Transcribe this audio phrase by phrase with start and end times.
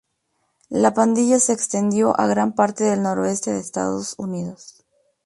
[0.71, 4.83] La pandilla se extendió a gran parte del noreste de Estados Unidos.